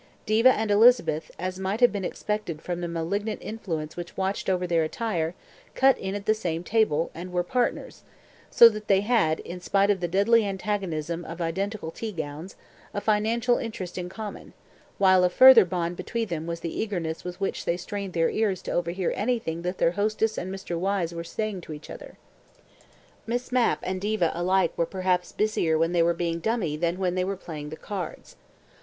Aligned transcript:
Diva 0.25 0.49
and 0.49 0.71
Elizabeth, 0.71 1.29
as 1.37 1.59
might 1.59 1.79
have 1.79 1.91
been 1.91 2.03
expected 2.03 2.59
from 2.63 2.81
the 2.81 2.87
malignant 2.87 3.39
influence 3.39 3.95
which 3.95 4.17
watched 4.17 4.49
over 4.49 4.65
their 4.65 4.83
attire, 4.83 5.35
cut 5.75 5.95
in 5.99 6.15
at 6.15 6.25
the 6.25 6.33
same 6.33 6.63
table 6.63 7.11
and 7.13 7.31
were 7.31 7.43
partners, 7.43 8.01
so 8.49 8.67
that 8.67 8.87
they 8.87 9.01
had, 9.01 9.41
in 9.41 9.61
spite 9.61 9.91
of 9.91 9.99
the 9.99 10.07
deadly 10.07 10.43
antagonism 10.43 11.23
of 11.23 11.39
identical 11.39 11.91
tea 11.91 12.11
gowns, 12.11 12.55
a 12.95 12.99
financial 12.99 13.59
interest 13.59 13.95
in 13.95 14.09
common, 14.09 14.53
while 14.97 15.23
a 15.23 15.29
further 15.29 15.65
bond 15.65 15.95
between 15.95 16.29
them 16.29 16.47
was 16.47 16.61
the 16.61 16.81
eagerness 16.81 17.23
with 17.23 17.39
which 17.39 17.65
they 17.65 17.77
strained 17.77 18.13
their 18.13 18.31
ears 18.31 18.63
to 18.63 18.71
overhear 18.71 19.13
anything 19.15 19.61
that 19.61 19.77
their 19.77 19.91
hostess 19.91 20.35
and 20.35 20.51
Mr. 20.51 20.79
Wyse 20.79 21.13
were 21.13 21.23
saying 21.23 21.61
to 21.61 21.73
each 21.73 21.91
other. 21.91 22.17
Miss 23.27 23.51
Mapp 23.51 23.77
and 23.83 24.01
Diva 24.01 24.31
alike 24.33 24.75
were 24.75 24.87
perhaps 24.87 25.31
busier 25.31 25.77
when 25.77 25.91
they 25.91 26.01
were 26.01 26.15
being 26.15 26.39
dummy 26.39 26.75
than 26.75 26.97
when 26.97 27.13
they 27.13 27.23
were 27.23 27.37
playing 27.37 27.69
the 27.69 27.77
cards. 27.77 28.35